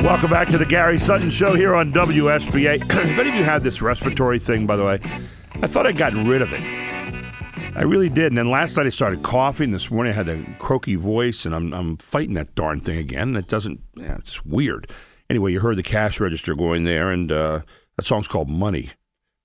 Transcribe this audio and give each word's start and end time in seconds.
Welcome 0.10 0.30
back 0.30 0.48
to 0.48 0.56
the 0.56 0.64
Gary 0.64 0.98
Sutton 0.98 1.30
Show 1.30 1.54
here 1.54 1.74
on 1.74 1.92
WSBA. 1.92 2.76
if 2.90 3.18
any 3.18 3.28
of 3.28 3.34
you 3.34 3.44
had 3.44 3.62
this 3.62 3.82
respiratory 3.82 4.38
thing, 4.38 4.66
by 4.66 4.74
the 4.74 4.82
way, 4.82 4.98
I 5.56 5.66
thought 5.66 5.86
I'd 5.86 5.98
gotten 5.98 6.26
rid 6.26 6.40
of 6.40 6.50
it. 6.54 6.62
I 7.76 7.82
really 7.82 8.08
did. 8.08 8.28
And 8.28 8.38
then 8.38 8.50
last 8.50 8.78
night 8.78 8.86
I 8.86 8.88
started 8.88 9.22
coughing. 9.22 9.72
This 9.72 9.90
morning 9.90 10.14
I 10.14 10.16
had 10.16 10.30
a 10.30 10.42
croaky 10.58 10.94
voice, 10.94 11.44
and 11.44 11.54
I'm, 11.54 11.74
I'm 11.74 11.98
fighting 11.98 12.32
that 12.34 12.54
darn 12.54 12.80
thing 12.80 12.96
again. 12.96 13.36
It 13.36 13.46
doesn't, 13.46 13.80
yeah, 13.94 14.16
it's 14.16 14.42
weird. 14.42 14.90
Anyway, 15.28 15.52
you 15.52 15.60
heard 15.60 15.76
the 15.76 15.82
cash 15.82 16.18
register 16.18 16.54
going 16.54 16.84
there, 16.84 17.10
and 17.10 17.30
uh, 17.30 17.60
that 17.98 18.06
song's 18.06 18.26
called 18.26 18.48
Money, 18.48 18.92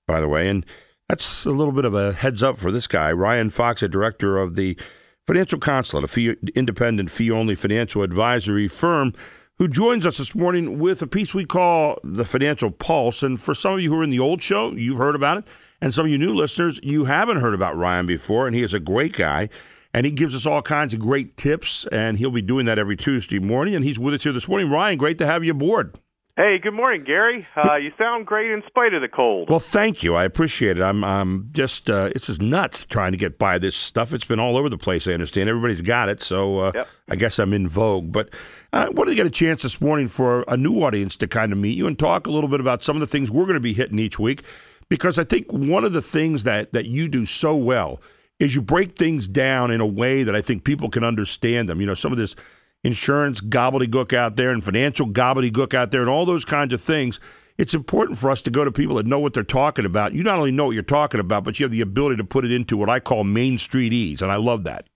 by 0.06 0.22
the 0.22 0.28
way. 0.28 0.48
And 0.48 0.64
that's 1.06 1.44
a 1.44 1.50
little 1.50 1.72
bit 1.72 1.84
of 1.84 1.92
a 1.92 2.14
heads 2.14 2.42
up 2.42 2.56
for 2.56 2.72
this 2.72 2.86
guy, 2.86 3.12
Ryan 3.12 3.50
Fox, 3.50 3.82
a 3.82 3.88
director 3.88 4.38
of 4.38 4.56
the 4.56 4.78
Financial 5.26 5.58
Consulate, 5.58 6.04
a 6.04 6.08
fee, 6.08 6.34
independent 6.54 7.10
fee 7.10 7.30
only 7.30 7.56
financial 7.56 8.02
advisory 8.02 8.68
firm 8.68 9.12
who 9.58 9.68
joins 9.68 10.04
us 10.04 10.18
this 10.18 10.34
morning 10.34 10.78
with 10.78 11.00
a 11.00 11.06
piece 11.06 11.34
we 11.34 11.44
call 11.44 11.98
the 12.04 12.24
Financial 12.24 12.70
Pulse. 12.70 13.22
And 13.22 13.40
for 13.40 13.54
some 13.54 13.74
of 13.74 13.80
you 13.80 13.90
who 13.90 14.00
are 14.00 14.04
in 14.04 14.10
the 14.10 14.20
old 14.20 14.42
show, 14.42 14.72
you've 14.72 14.98
heard 14.98 15.14
about 15.14 15.38
it. 15.38 15.44
And 15.80 15.94
some 15.94 16.06
of 16.06 16.10
you 16.10 16.18
new 16.18 16.34
listeners, 16.34 16.78
you 16.82 17.06
haven't 17.06 17.38
heard 17.38 17.54
about 17.54 17.76
Ryan 17.76 18.06
before, 18.06 18.46
and 18.46 18.54
he 18.54 18.62
is 18.62 18.74
a 18.74 18.80
great 18.80 19.14
guy. 19.14 19.48
And 19.94 20.04
he 20.04 20.12
gives 20.12 20.34
us 20.34 20.44
all 20.44 20.60
kinds 20.60 20.92
of 20.92 21.00
great 21.00 21.38
tips, 21.38 21.86
and 21.90 22.18
he'll 22.18 22.30
be 22.30 22.42
doing 22.42 22.66
that 22.66 22.78
every 22.78 22.96
Tuesday 22.96 23.38
morning. 23.38 23.74
And 23.74 23.84
he's 23.84 23.98
with 23.98 24.14
us 24.14 24.24
here 24.24 24.32
this 24.32 24.48
morning. 24.48 24.70
Ryan, 24.70 24.98
great 24.98 25.16
to 25.18 25.26
have 25.26 25.42
you 25.42 25.52
aboard. 25.52 25.98
Hey, 26.38 26.58
good 26.58 26.74
morning, 26.74 27.02
Gary. 27.02 27.46
Uh, 27.56 27.76
you 27.76 27.92
sound 27.96 28.26
great 28.26 28.50
in 28.50 28.62
spite 28.66 28.92
of 28.92 29.00
the 29.00 29.08
cold. 29.08 29.48
Well, 29.48 29.58
thank 29.58 30.02
you. 30.02 30.16
I 30.16 30.24
appreciate 30.24 30.76
it. 30.76 30.82
I'm, 30.82 31.02
I'm 31.02 31.48
just, 31.52 31.88
uh, 31.88 32.10
it's 32.14 32.26
just 32.26 32.42
nuts 32.42 32.84
trying 32.84 33.12
to 33.12 33.16
get 33.16 33.38
by 33.38 33.56
this 33.58 33.74
stuff. 33.74 34.12
It's 34.12 34.26
been 34.26 34.38
all 34.38 34.58
over 34.58 34.68
the 34.68 34.76
place, 34.76 35.08
I 35.08 35.12
understand. 35.12 35.48
Everybody's 35.48 35.80
got 35.80 36.10
it, 36.10 36.22
so 36.22 36.58
uh, 36.58 36.72
Yep. 36.74 36.88
I 37.08 37.16
guess 37.16 37.38
I'm 37.38 37.54
in 37.54 37.66
vogue. 37.66 38.12
But 38.12 38.28
uh, 38.74 38.88
what 38.88 39.06
do 39.06 39.12
you 39.12 39.16
get 39.16 39.24
a 39.24 39.30
chance 39.30 39.62
this 39.62 39.80
morning 39.80 40.08
for 40.08 40.44
a 40.46 40.58
new 40.58 40.82
audience 40.82 41.16
to 41.16 41.26
kind 41.26 41.52
of 41.52 41.58
meet 41.58 41.74
you 41.74 41.86
and 41.86 41.98
talk 41.98 42.26
a 42.26 42.30
little 42.30 42.50
bit 42.50 42.60
about 42.60 42.82
some 42.82 42.96
of 42.96 43.00
the 43.00 43.06
things 43.06 43.30
we're 43.30 43.44
going 43.44 43.54
to 43.54 43.60
be 43.60 43.72
hitting 43.72 43.98
each 43.98 44.18
week? 44.18 44.42
Because 44.90 45.18
I 45.18 45.24
think 45.24 45.50
one 45.50 45.84
of 45.84 45.94
the 45.94 46.02
things 46.02 46.44
that, 46.44 46.74
that 46.74 46.84
you 46.84 47.08
do 47.08 47.24
so 47.24 47.56
well 47.56 47.98
is 48.38 48.54
you 48.54 48.60
break 48.60 48.94
things 48.94 49.26
down 49.26 49.70
in 49.70 49.80
a 49.80 49.86
way 49.86 50.22
that 50.22 50.36
I 50.36 50.42
think 50.42 50.64
people 50.64 50.90
can 50.90 51.02
understand 51.02 51.70
them. 51.70 51.80
You 51.80 51.86
know, 51.86 51.94
some 51.94 52.12
of 52.12 52.18
this 52.18 52.36
insurance 52.86 53.40
gobbledygook 53.40 54.12
out 54.12 54.36
there 54.36 54.50
and 54.50 54.62
financial 54.62 55.06
gobbledygook 55.08 55.74
out 55.74 55.90
there 55.90 56.00
and 56.00 56.08
all 56.08 56.24
those 56.24 56.44
kinds 56.44 56.72
of 56.72 56.80
things. 56.80 57.18
It's 57.58 57.74
important 57.74 58.18
for 58.18 58.30
us 58.30 58.42
to 58.42 58.50
go 58.50 58.64
to 58.64 58.70
people 58.70 58.96
that 58.96 59.06
know 59.06 59.18
what 59.18 59.34
they're 59.34 59.42
talking 59.42 59.84
about. 59.84 60.14
You 60.14 60.22
not 60.22 60.38
only 60.38 60.52
know 60.52 60.66
what 60.66 60.74
you're 60.74 60.82
talking 60.82 61.20
about, 61.20 61.42
but 61.42 61.58
you 61.58 61.64
have 61.64 61.72
the 61.72 61.80
ability 61.80 62.16
to 62.16 62.24
put 62.24 62.44
it 62.44 62.52
into 62.52 62.76
what 62.76 62.88
I 62.88 63.00
call 63.00 63.24
Main 63.24 63.58
Street 63.58 63.92
ease, 63.92 64.22
and 64.22 64.30
I 64.30 64.36
love 64.36 64.64
that. 64.64 64.86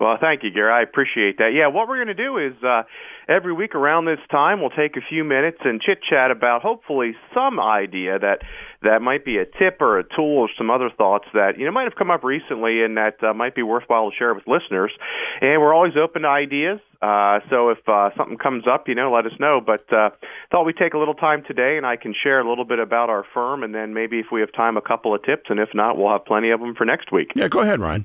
Well, 0.00 0.16
thank 0.20 0.44
you, 0.44 0.50
Gary. 0.52 0.72
I 0.72 0.82
appreciate 0.82 1.38
that. 1.38 1.50
Yeah, 1.52 1.66
what 1.74 1.88
we're 1.88 1.96
going 1.96 2.14
to 2.16 2.22
do 2.22 2.38
is 2.38 2.54
uh, 2.62 2.82
every 3.28 3.52
week 3.52 3.74
around 3.74 4.04
this 4.04 4.20
time, 4.30 4.60
we'll 4.60 4.70
take 4.70 4.96
a 4.96 5.00
few 5.08 5.24
minutes 5.24 5.58
and 5.64 5.80
chit 5.80 5.98
chat 6.08 6.30
about 6.30 6.62
hopefully 6.62 7.16
some 7.34 7.58
idea 7.58 8.16
that 8.16 8.42
that 8.82 9.02
might 9.02 9.24
be 9.24 9.38
a 9.38 9.44
tip 9.44 9.78
or 9.80 9.98
a 9.98 10.04
tool 10.04 10.38
or 10.38 10.48
some 10.56 10.70
other 10.70 10.88
thoughts 10.96 11.24
that 11.34 11.58
you 11.58 11.66
know 11.66 11.72
might 11.72 11.82
have 11.90 11.96
come 11.96 12.12
up 12.12 12.22
recently 12.22 12.84
and 12.84 12.96
that 12.96 13.16
uh, 13.24 13.34
might 13.34 13.56
be 13.56 13.62
worthwhile 13.62 14.08
to 14.08 14.16
share 14.16 14.32
with 14.34 14.44
listeners. 14.46 14.92
And 15.40 15.60
we're 15.60 15.74
always 15.74 15.94
open 16.00 16.22
to 16.22 16.28
ideas. 16.28 16.78
Uh, 17.02 17.40
so 17.50 17.70
if 17.70 17.78
uh, 17.88 18.10
something 18.16 18.38
comes 18.38 18.64
up, 18.70 18.86
you 18.86 18.94
know, 18.94 19.12
let 19.12 19.26
us 19.26 19.32
know. 19.40 19.60
But 19.60 19.92
uh, 19.92 20.10
thought 20.52 20.64
we'd 20.64 20.76
take 20.76 20.94
a 20.94 20.98
little 20.98 21.14
time 21.14 21.42
today, 21.42 21.76
and 21.76 21.84
I 21.84 21.96
can 21.96 22.14
share 22.14 22.38
a 22.38 22.48
little 22.48 22.64
bit 22.64 22.78
about 22.78 23.10
our 23.10 23.24
firm, 23.34 23.64
and 23.64 23.74
then 23.74 23.94
maybe 23.94 24.20
if 24.20 24.26
we 24.30 24.40
have 24.40 24.52
time, 24.52 24.76
a 24.76 24.80
couple 24.80 25.12
of 25.12 25.24
tips, 25.24 25.46
and 25.48 25.58
if 25.58 25.70
not, 25.74 25.98
we'll 25.98 26.12
have 26.12 26.24
plenty 26.24 26.50
of 26.50 26.60
them 26.60 26.76
for 26.76 26.84
next 26.84 27.10
week. 27.10 27.32
Yeah, 27.34 27.48
go 27.48 27.62
ahead, 27.62 27.80
Ryan. 27.80 28.04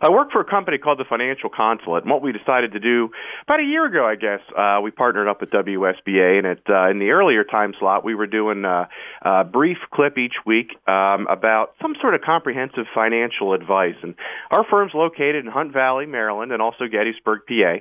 I 0.00 0.10
work 0.10 0.30
for 0.32 0.40
a 0.40 0.44
company 0.44 0.78
called 0.78 0.98
the 0.98 1.04
Financial 1.08 1.50
Consulate, 1.50 2.04
and 2.04 2.12
what 2.12 2.22
we 2.22 2.32
decided 2.32 2.72
to 2.72 2.80
do 2.80 3.10
about 3.42 3.60
a 3.60 3.64
year 3.64 3.86
ago, 3.86 4.06
I 4.06 4.14
guess, 4.14 4.40
uh, 4.56 4.80
we 4.82 4.90
partnered 4.90 5.28
up 5.28 5.40
with 5.40 5.50
WSBA, 5.50 6.38
and 6.38 6.58
uh, 6.68 6.90
in 6.90 6.98
the 6.98 7.10
earlier 7.10 7.44
time 7.44 7.74
slot, 7.78 8.04
we 8.04 8.14
were 8.14 8.26
doing 8.26 8.64
uh, 8.64 8.86
a 9.22 9.44
brief 9.44 9.78
clip 9.92 10.18
each 10.18 10.34
week 10.46 10.70
um, 10.86 11.26
about 11.28 11.74
some 11.82 11.94
sort 12.00 12.14
of 12.14 12.20
comprehensive 12.20 12.86
financial 12.94 13.54
advice. 13.54 13.96
And 14.02 14.14
our 14.50 14.64
firm's 14.68 14.92
located 14.94 15.44
in 15.44 15.50
Hunt 15.50 15.72
Valley, 15.72 16.06
Maryland, 16.06 16.52
and 16.52 16.62
also 16.62 16.86
Gettysburg, 16.90 17.40
PA. 17.48 17.78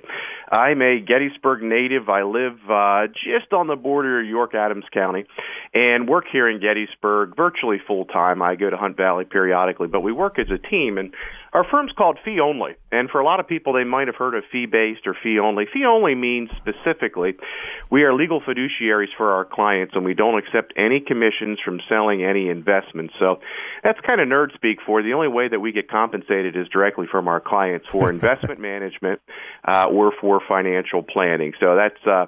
I'm 0.52 0.82
a 0.82 1.00
Gettysburg 1.00 1.62
native. 1.62 2.10
I 2.10 2.24
live 2.24 2.58
uh, 2.70 3.08
just 3.08 3.54
on 3.54 3.68
the 3.68 3.76
border 3.76 4.22
of 4.22 4.28
York 4.28 4.56
Adams 4.56 4.86
County, 4.94 5.26
and 5.74 6.08
work 6.08 6.26
here 6.32 6.50
in 6.50 6.60
Gettysburg 6.62 7.36
virtually 7.36 7.78
full 7.86 8.06
time. 8.06 8.42
I 8.42 8.56
go 8.56 8.70
to 8.70 8.78
Hunt 8.78 8.98
Valley 8.98 9.26
periodically, 9.26 9.88
but 9.88 10.02
we 10.02 10.12
work 10.12 10.40
as 10.40 10.48
a 10.50 10.58
team, 10.58 10.98
and 10.98 11.14
our 11.54 11.66
firm's 11.78 11.92
called 11.96 12.18
Fee 12.26 12.40
Only, 12.40 12.72
and 12.92 13.08
for 13.08 13.22
a 13.22 13.24
lot 13.24 13.40
of 13.40 13.48
people, 13.48 13.74
they 13.74 13.84
might 13.84 14.08
have 14.08 14.16
heard 14.16 14.34
of 14.34 14.44
fee 14.52 14.66
based 14.66 15.06
or 15.06 15.16
fee 15.22 15.38
only. 15.38 15.66
Fee 15.72 15.86
only 15.86 16.16
means 16.16 16.50
specifically 16.58 17.36
we 17.92 18.02
are 18.02 18.16
legal 18.16 18.42
fiduciaries 18.42 19.14
for 19.16 19.32
our 19.34 19.46
clients, 19.46 19.94
and 19.96 20.04
we 20.04 20.16
don't 20.16 20.40
accept 20.40 20.74
any 20.76 21.00
commissions 21.00 21.60
from 21.64 21.80
selling 21.88 22.24
any 22.24 22.50
investments. 22.50 23.14
So 23.20 23.42
that's 23.84 24.00
kind 24.08 24.20
of 24.20 24.28
nerd 24.28 24.56
speak 24.56 24.80
for 24.88 25.04
the 25.04 25.14
only 25.14 25.28
way 25.28 25.50
that 25.50 25.60
we 25.60 25.72
get 25.72 25.88
compensated 25.88 26.58
is 26.58 26.68
directly 26.70 27.06
from 27.12 27.28
our 27.28 27.40
clients 27.40 27.86
for 27.92 28.10
investment 28.18 28.60
management 28.60 29.22
uh, 29.68 29.86
or 29.86 30.12
for 30.20 30.42
financial 30.50 31.04
planning. 31.04 31.54
So 31.60 31.76
that's 31.76 32.08
uh, 32.08 32.26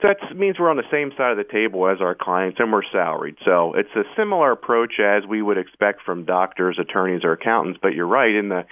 so 0.00 0.08
that 0.08 0.36
means 0.36 0.58
we're 0.60 0.70
on 0.70 0.76
the 0.76 0.90
same 0.92 1.10
side 1.16 1.32
of 1.32 1.38
the 1.38 1.50
table 1.50 1.88
as 1.88 2.00
our 2.00 2.14
clients, 2.14 2.58
and 2.60 2.72
we're 2.72 2.82
salaried. 2.92 3.36
So 3.44 3.74
it's 3.74 3.94
a 3.96 4.02
similar 4.16 4.52
approach 4.52 4.94
as 5.00 5.26
we 5.28 5.42
would 5.42 5.58
expect 5.58 6.02
from 6.02 6.24
doctors, 6.24 6.78
attorneys, 6.80 7.22
or 7.24 7.32
accountants. 7.32 7.80
But 7.82 7.94
you're 7.94 8.06
right 8.06 8.34
in 8.34 8.48
the 8.48 8.64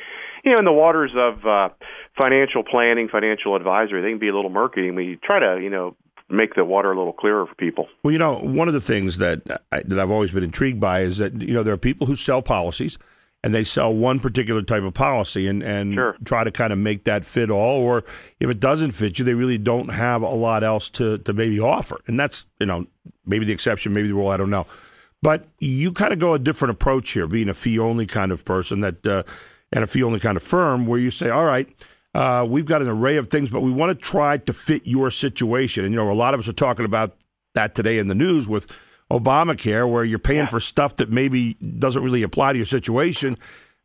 you 0.45 0.53
know, 0.53 0.59
in 0.59 0.65
the 0.65 0.73
waters 0.73 1.13
of 1.17 1.45
uh, 1.47 1.69
financial 2.17 2.63
planning, 2.63 3.09
financial 3.09 3.57
advisory, 3.57 4.03
they 4.03 4.11
can 4.11 4.19
be 4.19 4.29
a 4.29 4.35
little 4.35 4.51
murky, 4.51 4.87
and 4.89 4.97
we 4.97 5.19
try 5.23 5.39
to, 5.39 5.61
you 5.63 5.71
know, 5.71 5.97
make 6.29 6.55
the 6.55 6.65
water 6.65 6.93
a 6.93 6.97
little 6.97 7.13
clearer 7.13 7.47
for 7.47 7.55
people. 7.57 7.89
Well, 8.03 8.13
you 8.13 8.19
know, 8.19 8.37
one 8.39 8.69
of 8.69 8.75
the 8.75 8.81
things 8.81 9.19
that 9.19 9.43
I, 9.73 9.83
that 9.85 9.99
I've 9.99 10.11
always 10.11 10.31
been 10.31 10.45
intrigued 10.45 10.81
by 10.81 11.01
is 11.01 11.19
that 11.19 11.41
you 11.41 11.53
know 11.53 11.63
there 11.63 11.75
are 11.75 11.79
people 11.79 12.07
who 12.07 12.17
sell 12.17 12.41
policies, 12.41 12.99
and 13.43 13.55
they 13.55 13.65
sell 13.65 13.93
one 13.93 14.21
particular 14.21 14.63
type 14.63 14.83
of 14.83 14.95
policy, 14.95 15.49
and 15.49 15.63
and 15.63 15.95
Sure. 15.95 16.17
try 16.25 16.45
to 16.45 16.51
kind 16.51 16.73
of 16.73 16.79
make 16.79 17.05
that 17.05 17.25
fit 17.25 17.51
all. 17.51 17.81
Or 17.81 18.05
if 18.39 18.49
it 18.49 18.61
doesn't 18.61 18.93
fit 18.93 19.19
you, 19.19 19.25
they 19.25 19.35
really 19.35 19.59
don't 19.59 19.89
have 19.89 20.23
a 20.23 20.29
lot 20.29 20.63
else 20.63 20.89
to 20.91 21.19
to 21.19 21.33
maybe 21.33 21.59
offer, 21.59 21.99
and 22.07 22.19
that's 22.19 22.47
you 22.61 22.67
know 22.67 22.87
maybe 23.27 23.45
the 23.45 23.53
exception, 23.53 23.93
maybe 23.93 24.09
the 24.09 24.15
rule. 24.15 24.29
I 24.29 24.37
don't 24.37 24.51
know, 24.51 24.67
but 25.23 25.49
you 25.59 25.91
kind 25.93 26.13
of 26.13 26.19
go 26.21 26.35
a 26.35 26.39
different 26.39 26.71
approach 26.71 27.11
here, 27.11 27.27
being 27.27 27.49
a 27.49 27.55
fee 27.55 27.79
only 27.79 28.07
kind 28.07 28.31
of 28.31 28.45
person 28.45 28.81
that 28.83 29.07
uh, 29.07 29.23
and 29.73 29.85
a 29.85 29.87
fee 29.87 30.03
only 30.03 30.21
kind 30.21 30.37
of 30.37 30.43
firm, 30.43 30.87
where 30.87 30.99
you 30.99 31.11
say, 31.11 31.31
all 31.31 31.45
right. 31.45 31.69
Uh, 32.13 32.45
we've 32.49 32.67
got 32.67 32.83
an 32.83 32.89
array 32.89 33.17
of 33.19 33.29
things, 33.29 33.51
but 33.51 33.61
we 33.61 33.71
want 33.71 33.97
to 33.97 34.05
try 34.05 34.37
to 34.37 34.53
fit 34.53 34.83
your 34.85 35.13
situation. 35.13 35.85
And 35.85 35.95
you 35.95 36.01
know, 36.01 36.11
a 36.11 36.13
lot 36.13 36.35
of 36.35 36.41
us 36.41 36.49
are 36.49 36.53
talking 36.53 36.85
about 36.85 37.17
that 37.55 37.75
today 37.75 37.99
in 37.99 38.09
the 38.09 38.17
news 38.17 38.49
with 38.49 38.67
Obamacare, 39.11 39.91
where 39.91 40.05
you're 40.05 40.19
paying 40.19 40.47
for 40.47 40.61
stuff 40.61 40.97
that 40.97 41.11
maybe 41.11 41.55
doesn't 41.55 42.03
really 42.03 42.23
apply 42.23 42.53
to 42.53 42.59
your 42.59 42.67
situation. 42.67 43.37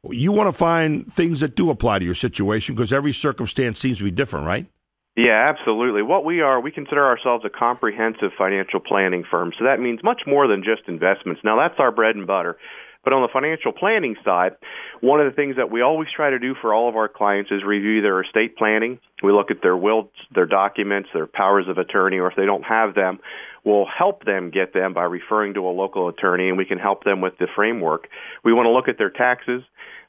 You 0.09 0.31
want 0.31 0.47
to 0.47 0.51
find 0.51 1.11
things 1.11 1.39
that 1.39 1.55
do 1.55 1.69
apply 1.69 1.99
to 1.99 2.05
your 2.05 2.15
situation 2.15 2.75
because 2.75 2.93
every 2.93 3.13
circumstance 3.13 3.79
seems 3.79 3.97
to 3.97 4.03
be 4.03 4.11
different, 4.11 4.45
right? 4.45 4.67
Yeah, 5.15 5.47
absolutely. 5.49 6.01
What 6.01 6.25
we 6.25 6.41
are, 6.41 6.59
we 6.59 6.71
consider 6.71 7.05
ourselves 7.05 7.45
a 7.45 7.49
comprehensive 7.49 8.31
financial 8.37 8.81
planning 8.81 9.23
firm. 9.29 9.53
So 9.57 9.65
that 9.65 9.79
means 9.79 10.01
much 10.03 10.23
more 10.27 10.47
than 10.47 10.63
just 10.63 10.87
investments. 10.87 11.41
Now, 11.43 11.57
that's 11.57 11.79
our 11.79 11.91
bread 11.91 12.15
and 12.15 12.27
butter. 12.27 12.57
But 13.05 13.13
on 13.13 13.21
the 13.21 13.29
financial 13.31 13.71
planning 13.71 14.15
side, 14.25 14.57
one 14.99 15.21
of 15.21 15.31
the 15.31 15.35
things 15.35 15.57
that 15.57 15.71
we 15.71 15.81
always 15.81 16.09
try 16.13 16.31
to 16.31 16.39
do 16.39 16.55
for 16.59 16.73
all 16.73 16.89
of 16.89 16.95
our 16.95 17.07
clients 17.07 17.51
is 17.51 17.63
review 17.63 18.01
their 18.01 18.21
estate 18.21 18.57
planning. 18.57 18.99
We 19.23 19.31
look 19.31 19.51
at 19.51 19.61
their 19.61 19.77
wills, 19.77 20.09
their 20.33 20.47
documents, 20.47 21.09
their 21.13 21.27
powers 21.27 21.67
of 21.69 21.77
attorney, 21.77 22.17
or 22.17 22.27
if 22.29 22.35
they 22.35 22.45
don't 22.45 22.63
have 22.63 22.95
them, 22.95 23.19
we'll 23.63 23.85
help 23.85 24.25
them 24.25 24.49
get 24.49 24.73
them 24.73 24.93
by 24.93 25.03
referring 25.03 25.53
to 25.53 25.67
a 25.67 25.69
local 25.69 26.09
attorney, 26.09 26.49
and 26.49 26.57
we 26.57 26.65
can 26.65 26.79
help 26.79 27.03
them 27.03 27.21
with 27.21 27.37
the 27.37 27.47
framework. 27.55 28.07
We 28.43 28.53
want 28.53 28.65
to 28.65 28.71
look 28.71 28.87
at 28.87 28.97
their 28.97 29.11
taxes 29.11 29.61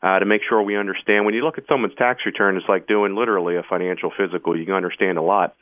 uh, 0.03 0.19
to 0.19 0.25
make 0.25 0.41
sure 0.49 0.63
we 0.63 0.77
understand. 0.77 1.27
When 1.27 1.35
you 1.35 1.45
look 1.45 1.59
at 1.59 1.65
someone's 1.69 1.95
tax 1.97 2.23
return, 2.25 2.57
it's 2.57 2.69
like 2.69 2.87
doing 2.87 3.15
literally 3.15 3.57
a 3.57 3.63
financial 3.63 4.11
physical. 4.17 4.59
You 4.59 4.65
can 4.65 4.75
understand 4.75 5.19
a 5.19 5.23
lot. 5.23 5.55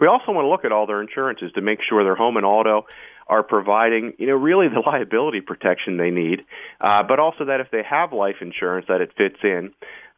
We 0.00 0.08
also 0.08 0.32
want 0.32 0.44
to 0.44 0.48
look 0.48 0.64
at 0.64 0.72
all 0.72 0.86
their 0.86 1.00
insurances 1.00 1.52
to 1.52 1.60
make 1.60 1.78
sure 1.88 2.02
their 2.04 2.16
home 2.16 2.36
and 2.36 2.44
auto 2.44 2.86
are 3.32 3.42
providing, 3.42 4.12
you 4.18 4.26
know, 4.26 4.34
really 4.34 4.68
the 4.68 4.80
liability 4.86 5.40
protection 5.40 5.96
they 5.96 6.10
need, 6.10 6.44
uh, 6.82 7.02
but 7.02 7.18
also 7.18 7.46
that 7.46 7.60
if 7.60 7.70
they 7.70 7.82
have 7.82 8.12
life 8.12 8.36
insurance, 8.42 8.84
that 8.88 9.00
it 9.00 9.10
fits 9.16 9.38
in. 9.42 9.72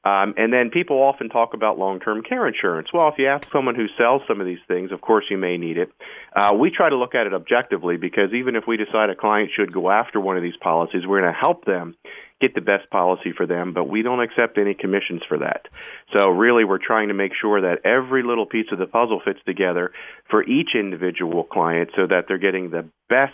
Um, 0.04 0.34
and 0.36 0.52
then 0.52 0.68
people 0.68 0.96
often 0.96 1.30
talk 1.30 1.54
about 1.54 1.78
long-term 1.78 2.24
care 2.24 2.46
insurance. 2.46 2.88
Well, 2.92 3.08
if 3.08 3.14
you 3.16 3.26
ask 3.26 3.50
someone 3.50 3.74
who 3.74 3.86
sells 3.96 4.20
some 4.28 4.38
of 4.38 4.46
these 4.46 4.58
things, 4.68 4.92
of 4.92 5.00
course 5.00 5.24
you 5.30 5.38
may 5.38 5.56
need 5.56 5.78
it. 5.78 5.92
Uh, 6.36 6.54
we 6.58 6.70
try 6.70 6.90
to 6.90 6.96
look 6.96 7.14
at 7.14 7.26
it 7.26 7.32
objectively 7.32 7.96
because 7.96 8.34
even 8.34 8.54
if 8.54 8.64
we 8.66 8.76
decide 8.76 9.08
a 9.08 9.14
client 9.14 9.50
should 9.56 9.72
go 9.72 9.90
after 9.90 10.20
one 10.20 10.36
of 10.36 10.42
these 10.42 10.56
policies, 10.60 11.06
we're 11.06 11.20
going 11.20 11.32
to 11.32 11.38
help 11.38 11.64
them 11.64 11.96
get 12.44 12.54
the 12.54 12.60
best 12.60 12.90
policy 12.90 13.32
for 13.36 13.46
them, 13.46 13.72
but 13.72 13.84
we 13.88 14.02
don't 14.02 14.20
accept 14.20 14.58
any 14.58 14.74
commissions 14.74 15.22
for 15.28 15.38
that. 15.38 15.66
So 16.12 16.28
really, 16.28 16.64
we're 16.64 16.84
trying 16.84 17.08
to 17.08 17.14
make 17.14 17.32
sure 17.40 17.60
that 17.62 17.86
every 17.86 18.22
little 18.22 18.46
piece 18.46 18.66
of 18.72 18.78
the 18.78 18.86
puzzle 18.86 19.20
fits 19.24 19.40
together 19.46 19.92
for 20.28 20.42
each 20.44 20.70
individual 20.74 21.44
client 21.44 21.90
so 21.96 22.06
that 22.06 22.24
they're 22.28 22.38
getting 22.38 22.70
the 22.70 22.88
best 23.08 23.32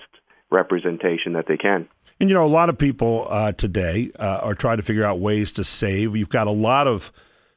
representation 0.50 1.32
that 1.32 1.46
they 1.46 1.56
can. 1.56 1.88
And 2.20 2.28
you 2.28 2.34
know, 2.34 2.44
a 2.44 2.48
lot 2.48 2.68
of 2.68 2.78
people 2.78 3.26
uh, 3.28 3.52
today 3.52 4.12
uh, 4.18 4.40
are 4.42 4.54
trying 4.54 4.76
to 4.76 4.82
figure 4.82 5.04
out 5.04 5.18
ways 5.18 5.52
to 5.52 5.64
save. 5.64 6.14
You've 6.14 6.28
got 6.28 6.46
a 6.46 6.52
lot 6.52 6.86
of 6.86 7.12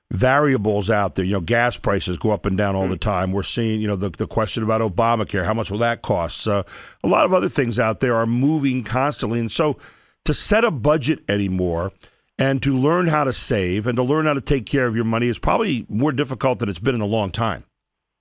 variables 0.09 0.89
out 0.89 1.15
there. 1.15 1.25
You 1.25 1.33
know, 1.33 1.41
gas 1.41 1.75
prices 1.75 2.17
go 2.17 2.31
up 2.31 2.45
and 2.45 2.57
down 2.57 2.75
all 2.75 2.87
the 2.87 2.97
time. 2.97 3.31
We're 3.31 3.43
seeing, 3.43 3.81
you 3.81 3.87
know, 3.87 3.95
the, 3.95 4.09
the 4.09 4.27
question 4.27 4.63
about 4.63 4.81
Obamacare. 4.81 5.43
How 5.45 5.53
much 5.53 5.69
will 5.71 5.79
that 5.79 6.01
cost? 6.01 6.47
Uh, 6.47 6.63
a 7.03 7.07
lot 7.07 7.25
of 7.25 7.33
other 7.33 7.49
things 7.49 7.79
out 7.79 7.99
there 7.99 8.15
are 8.15 8.27
moving 8.27 8.83
constantly. 8.83 9.39
And 9.39 9.51
so 9.51 9.77
to 10.25 10.33
set 10.33 10.63
a 10.63 10.71
budget 10.71 11.19
anymore 11.27 11.91
and 12.37 12.61
to 12.63 12.77
learn 12.77 13.07
how 13.07 13.23
to 13.23 13.33
save 13.33 13.87
and 13.87 13.95
to 13.95 14.03
learn 14.03 14.25
how 14.25 14.33
to 14.33 14.41
take 14.41 14.65
care 14.65 14.87
of 14.87 14.95
your 14.95 15.05
money 15.05 15.27
is 15.27 15.39
probably 15.39 15.85
more 15.89 16.11
difficult 16.11 16.59
than 16.59 16.69
it's 16.69 16.79
been 16.79 16.95
in 16.95 17.01
a 17.01 17.05
long 17.05 17.31
time. 17.31 17.63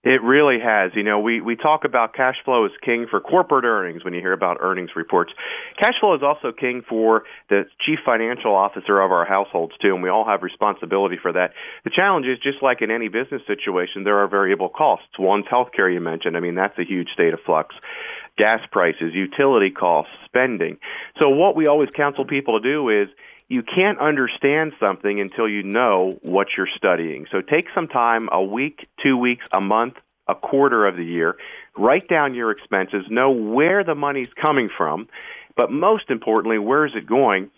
It 0.04 0.20
really 0.20 0.58
has. 0.58 0.90
You 0.96 1.04
know, 1.04 1.20
we, 1.20 1.40
we 1.40 1.54
talk 1.54 1.84
about 1.84 2.12
cash 2.12 2.34
flow 2.44 2.64
as 2.64 2.72
king 2.84 3.06
for 3.08 3.20
corporate 3.20 3.64
earnings 3.64 4.04
when 4.04 4.14
you 4.14 4.20
hear 4.20 4.32
about 4.32 4.56
earnings 4.60 4.90
reports. 4.96 5.32
Cash 5.78 5.94
flow 6.00 6.16
is 6.16 6.22
also 6.24 6.50
king 6.50 6.82
for 6.88 7.22
the 7.48 7.66
chief 7.86 8.00
financial 8.04 8.52
officer 8.52 9.00
of 9.00 9.12
our 9.12 9.24
households, 9.24 9.74
too, 9.80 9.94
and 9.94 10.02
we 10.02 10.08
all 10.08 10.26
have 10.26 10.42
responsibility 10.42 11.18
for 11.22 11.32
that. 11.32 11.52
The 11.84 11.90
challenge 11.94 12.26
is 12.26 12.38
just 12.42 12.64
like 12.64 12.82
in 12.82 12.90
any 12.90 13.06
business 13.06 13.42
situation, 13.46 14.02
there 14.02 14.18
are 14.18 14.28
variable 14.28 14.68
costs. 14.68 15.06
One's 15.20 15.46
healthcare, 15.46 15.92
you 15.92 16.00
mentioned. 16.00 16.36
I 16.36 16.40
mean, 16.40 16.56
that's 16.56 16.76
a 16.78 16.84
huge 16.84 17.08
state 17.14 17.32
of 17.32 17.38
flux. 17.46 17.72
Gas 18.38 18.60
prices, 18.70 19.12
utility 19.12 19.70
costs, 19.70 20.12
spending. 20.24 20.78
So, 21.20 21.28
what 21.28 21.54
we 21.54 21.66
always 21.66 21.90
counsel 21.94 22.24
people 22.24 22.60
to 22.60 22.68
do 22.68 22.88
is 22.88 23.08
you 23.52 23.62
can't 23.62 24.00
understand 24.00 24.72
something 24.80 25.20
until 25.20 25.46
you 25.46 25.62
know 25.62 26.18
what 26.22 26.46
you're 26.56 26.68
studying. 26.74 27.26
So 27.30 27.42
take 27.42 27.66
some 27.74 27.86
time, 27.86 28.30
a 28.32 28.42
week, 28.42 28.88
two 29.02 29.18
weeks, 29.18 29.44
a 29.52 29.60
month, 29.60 29.94
a 30.26 30.34
quarter 30.34 30.86
of 30.86 30.96
the 30.96 31.04
year, 31.04 31.36
write 31.76 32.08
down 32.08 32.34
your 32.34 32.50
expenses, 32.50 33.04
know 33.10 33.30
where 33.30 33.84
the 33.84 33.94
money's 33.94 34.32
coming 34.40 34.70
from, 34.74 35.06
but 35.54 35.70
most 35.70 36.04
importantly, 36.08 36.58
where 36.58 36.86
is 36.86 36.92
it 36.94 37.06
going? 37.06 37.50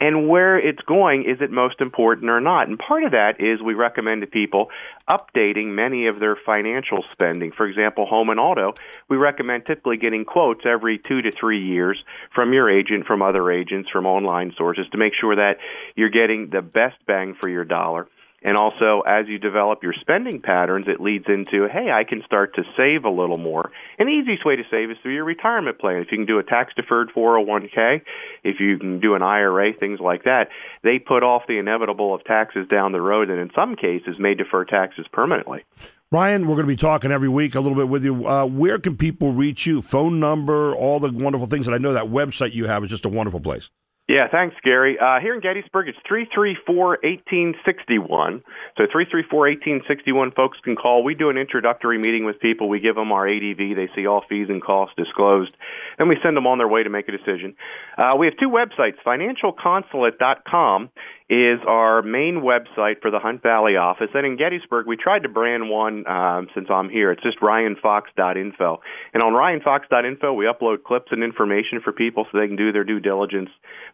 And 0.00 0.28
where 0.28 0.58
it's 0.58 0.80
going 0.82 1.24
is 1.24 1.40
it 1.40 1.50
most 1.50 1.80
important 1.80 2.30
or 2.30 2.40
not. 2.40 2.68
And 2.68 2.78
part 2.78 3.04
of 3.04 3.12
that 3.12 3.34
is 3.38 3.62
we 3.62 3.74
recommend 3.74 4.22
to 4.22 4.26
people 4.26 4.70
updating 5.08 5.74
many 5.74 6.06
of 6.06 6.18
their 6.18 6.36
financial 6.36 7.04
spending. 7.12 7.52
For 7.52 7.66
example, 7.66 8.06
home 8.06 8.30
and 8.30 8.40
auto, 8.40 8.72
we 9.08 9.18
recommend 9.18 9.66
typically 9.66 9.98
getting 9.98 10.24
quotes 10.24 10.64
every 10.64 10.98
two 10.98 11.20
to 11.22 11.30
three 11.38 11.64
years 11.64 12.02
from 12.34 12.52
your 12.52 12.70
agent, 12.70 13.06
from 13.06 13.20
other 13.20 13.50
agents, 13.50 13.90
from 13.90 14.06
online 14.06 14.54
sources 14.56 14.86
to 14.92 14.98
make 14.98 15.12
sure 15.20 15.36
that 15.36 15.58
you're 15.96 16.10
getting 16.10 16.48
the 16.50 16.62
best 16.62 16.96
bang 17.06 17.36
for 17.38 17.48
your 17.48 17.64
dollar. 17.64 18.08
And 18.42 18.56
also, 18.56 19.02
as 19.06 19.26
you 19.28 19.38
develop 19.38 19.82
your 19.82 19.92
spending 20.00 20.40
patterns, 20.40 20.86
it 20.88 21.00
leads 21.00 21.26
into, 21.28 21.68
hey, 21.68 21.90
I 21.90 22.04
can 22.04 22.22
start 22.24 22.54
to 22.54 22.62
save 22.76 23.04
a 23.04 23.10
little 23.10 23.36
more. 23.36 23.70
And 23.98 24.08
the 24.08 24.12
easiest 24.12 24.46
way 24.46 24.56
to 24.56 24.62
save 24.70 24.90
is 24.90 24.96
through 25.02 25.14
your 25.14 25.24
retirement 25.24 25.78
plan. 25.78 25.96
If 25.96 26.08
you 26.10 26.18
can 26.18 26.26
do 26.26 26.38
a 26.38 26.42
tax 26.42 26.72
deferred 26.74 27.10
401k, 27.14 28.00
if 28.42 28.58
you 28.58 28.78
can 28.78 29.00
do 29.00 29.14
an 29.14 29.22
IRA, 29.22 29.72
things 29.74 30.00
like 30.00 30.24
that, 30.24 30.48
they 30.82 30.98
put 30.98 31.22
off 31.22 31.42
the 31.48 31.58
inevitable 31.58 32.14
of 32.14 32.24
taxes 32.24 32.66
down 32.68 32.92
the 32.92 33.00
road 33.00 33.28
and 33.28 33.38
in 33.38 33.50
some 33.54 33.76
cases 33.76 34.16
may 34.18 34.34
defer 34.34 34.64
taxes 34.64 35.06
permanently. 35.12 35.64
Ryan, 36.12 36.48
we're 36.48 36.56
going 36.56 36.66
to 36.66 36.72
be 36.72 36.76
talking 36.76 37.12
every 37.12 37.28
week 37.28 37.54
a 37.54 37.60
little 37.60 37.76
bit 37.76 37.88
with 37.88 38.02
you. 38.02 38.26
Uh, 38.26 38.44
where 38.44 38.80
can 38.80 38.96
people 38.96 39.32
reach 39.32 39.64
you? 39.64 39.80
Phone 39.80 40.18
number, 40.18 40.74
all 40.74 40.98
the 40.98 41.12
wonderful 41.12 41.46
things. 41.46 41.68
And 41.68 41.74
I 41.74 41.78
know 41.78 41.92
that 41.92 42.06
website 42.06 42.52
you 42.52 42.66
have 42.66 42.82
is 42.82 42.90
just 42.90 43.04
a 43.04 43.08
wonderful 43.08 43.38
place. 43.38 43.70
Yeah, 44.10 44.26
thanks, 44.28 44.56
Gary. 44.64 44.98
Uh, 44.98 45.20
here 45.20 45.36
in 45.36 45.40
Gettysburg, 45.40 45.86
it's 45.86 45.98
334 46.08 46.98
1861. 46.98 48.42
So 48.74 48.90
334 48.90 49.38
1861 49.86 50.32
folks 50.32 50.58
can 50.64 50.74
call. 50.74 51.04
We 51.04 51.14
do 51.14 51.30
an 51.30 51.38
introductory 51.38 51.96
meeting 51.96 52.24
with 52.24 52.40
people. 52.40 52.68
We 52.68 52.80
give 52.80 52.96
them 52.96 53.12
our 53.12 53.28
ADV. 53.28 53.78
They 53.78 53.88
see 53.94 54.08
all 54.08 54.24
fees 54.28 54.48
and 54.48 54.60
costs 54.60 54.96
disclosed. 54.96 55.54
Then 55.96 56.08
we 56.08 56.16
send 56.24 56.36
them 56.36 56.48
on 56.48 56.58
their 56.58 56.66
way 56.66 56.82
to 56.82 56.90
make 56.90 57.08
a 57.08 57.12
decision. 57.12 57.54
Uh, 57.96 58.16
we 58.18 58.26
have 58.26 58.34
two 58.36 58.50
websites. 58.50 58.98
FinancialConsulate.com 59.06 60.90
is 61.30 61.60
our 61.64 62.02
main 62.02 62.42
website 62.42 63.00
for 63.00 63.12
the 63.12 63.20
Hunt 63.20 63.40
Valley 63.40 63.76
office. 63.76 64.08
And 64.14 64.26
in 64.26 64.36
Gettysburg, 64.36 64.88
we 64.88 64.96
tried 64.96 65.22
to 65.22 65.28
brand 65.28 65.70
one 65.70 66.04
um, 66.08 66.48
since 66.56 66.66
I'm 66.68 66.90
here. 66.90 67.12
It's 67.12 67.22
just 67.22 67.38
ryanfox.info. 67.38 68.80
And 69.14 69.22
on 69.22 69.32
ryanfox.info, 69.32 70.32
we 70.32 70.46
upload 70.46 70.82
clips 70.82 71.12
and 71.12 71.22
information 71.22 71.80
for 71.84 71.92
people 71.92 72.26
so 72.30 72.38
they 72.38 72.48
can 72.48 72.56
do 72.56 72.72
their 72.72 72.82
due 72.82 72.98
diligence 72.98 73.48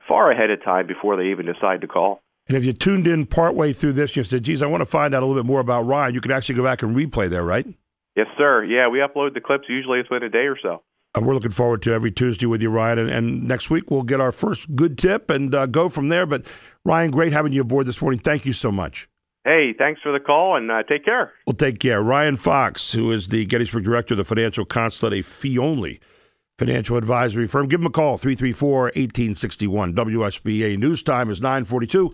far 0.08 0.30
ahead 0.32 0.50
of 0.50 0.64
time 0.64 0.86
before 0.86 1.18
they 1.18 1.30
even 1.30 1.44
decide 1.44 1.82
to 1.82 1.86
call. 1.86 2.22
And 2.48 2.56
if 2.56 2.64
you 2.64 2.72
tuned 2.72 3.06
in 3.06 3.26
partway 3.26 3.74
through 3.74 3.92
this, 3.92 4.16
you 4.16 4.24
said, 4.24 4.42
geez, 4.42 4.62
I 4.62 4.66
want 4.66 4.80
to 4.80 4.86
find 4.86 5.14
out 5.14 5.22
a 5.22 5.26
little 5.26 5.42
bit 5.42 5.46
more 5.46 5.60
about 5.60 5.82
Ryan, 5.82 6.14
you 6.14 6.22
can 6.22 6.32
actually 6.32 6.54
go 6.54 6.64
back 6.64 6.82
and 6.82 6.96
replay 6.96 7.28
there, 7.28 7.44
right? 7.44 7.66
Yes, 8.16 8.28
sir. 8.38 8.64
Yeah, 8.64 8.88
we 8.88 9.00
upload 9.00 9.34
the 9.34 9.42
clips. 9.42 9.64
Usually 9.68 10.00
it's 10.00 10.08
within 10.08 10.28
a 10.28 10.30
day 10.30 10.46
or 10.46 10.56
so. 10.62 10.82
Uh, 11.16 11.20
we're 11.22 11.34
looking 11.34 11.50
forward 11.50 11.82
to 11.82 11.92
every 11.92 12.12
Tuesday 12.12 12.46
with 12.46 12.60
you, 12.60 12.70
Ryan. 12.70 12.98
And, 12.98 13.10
and 13.10 13.48
next 13.48 13.70
week 13.70 13.90
we'll 13.90 14.02
get 14.02 14.20
our 14.20 14.32
first 14.32 14.74
good 14.76 14.98
tip 14.98 15.30
and 15.30 15.54
uh, 15.54 15.66
go 15.66 15.88
from 15.88 16.08
there. 16.08 16.26
But 16.26 16.44
Ryan, 16.84 17.10
great 17.10 17.32
having 17.32 17.52
you 17.52 17.62
aboard 17.62 17.86
this 17.86 18.00
morning. 18.02 18.20
Thank 18.20 18.44
you 18.44 18.52
so 18.52 18.70
much. 18.70 19.08
Hey, 19.44 19.74
thanks 19.78 20.00
for 20.02 20.12
the 20.12 20.18
call 20.18 20.56
and 20.56 20.70
uh, 20.70 20.82
take 20.82 21.04
care. 21.04 21.32
Well, 21.46 21.54
take 21.54 21.78
care. 21.78 22.02
Ryan 22.02 22.36
Fox, 22.36 22.92
who 22.92 23.12
is 23.12 23.28
the 23.28 23.46
Gettysburg 23.46 23.84
director 23.84 24.14
of 24.14 24.18
the 24.18 24.24
Financial 24.24 24.64
Consulate, 24.64 25.20
a 25.20 25.22
fee 25.22 25.56
only 25.56 26.00
financial 26.58 26.96
advisory 26.96 27.46
firm. 27.46 27.68
Give 27.68 27.80
him 27.80 27.86
a 27.86 27.90
call, 27.90 28.16
334 28.16 28.82
1861. 28.84 29.94
WSBA 29.94 30.78
News 30.78 31.02
Time 31.02 31.30
is 31.30 31.40
942. 31.40 32.12